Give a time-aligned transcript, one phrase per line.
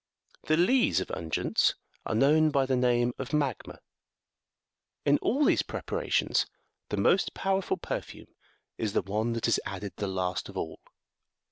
[0.47, 1.75] The lees82 of un guents
[2.07, 3.77] are known by the name of "magma.83"
[5.05, 6.47] In all these preparations
[6.89, 8.33] the most powerful perfume
[8.79, 10.79] is the one that is added the last of all.